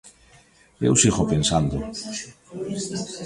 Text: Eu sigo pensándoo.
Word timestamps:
Eu 0.87 0.93
sigo 1.01 1.23
pensándoo. 1.31 1.83